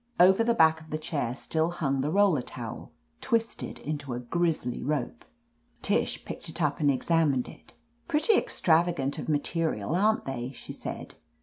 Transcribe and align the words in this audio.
Over 0.19 0.43
the 0.43 0.55
back 0.55 0.81
of 0.81 0.89
the 0.89 0.97
chair 0.97 1.35
still 1.35 1.69
hung 1.69 2.01
the 2.01 2.09
roller 2.09 2.41
towel, 2.41 2.91
twisted 3.21 3.77
into 3.77 4.13
a 4.15 4.19
grisly 4.19 4.81
rope. 4.81 5.23
Tish 5.83 6.25
picked 6.25 6.49
it 6.49 6.59
up 6.59 6.79
and 6.79 6.89
examined 6.89 7.47
it. 7.47 7.73
"Pretty 8.07 8.33
extravagant 8.35 9.19
of 9.19 9.29
material, 9.29 9.93
aren't 9.95 10.25
they?" 10.25 10.51
she 10.55 10.73
said. 10.73 11.13